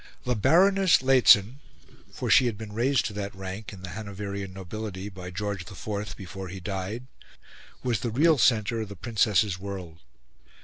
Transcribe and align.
The 0.23 0.35
Baroness 0.35 1.03
Lehzen 1.03 1.59
for 2.11 2.31
she 2.31 2.47
had 2.47 2.57
been 2.57 2.73
raised 2.73 3.05
to 3.05 3.13
that 3.13 3.35
rank 3.35 3.71
in 3.71 3.83
the 3.83 3.89
Hanoverian 3.89 4.51
nobility 4.51 5.09
by 5.09 5.29
George 5.29 5.61
IV 5.71 6.15
before 6.17 6.47
he 6.47 6.59
died 6.59 7.05
was 7.83 7.99
the 7.99 8.09
real 8.09 8.39
centre 8.39 8.81
of 8.81 8.89
the 8.89 8.95
Princess's 8.95 9.59
world. 9.59 9.99